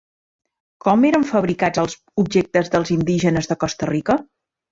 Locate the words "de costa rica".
3.53-4.17